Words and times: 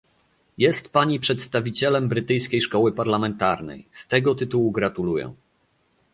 Jest 0.57 0.89
Pani 0.91 1.19
przedstawicielem 1.19 2.09
brytyjskiej 2.09 2.61
szkoły 2.61 2.91
parlamentarnej, 2.91 3.87
z 3.91 4.07
tego 4.07 4.35
tytułu 4.35 4.71
gratuluję 4.71 5.33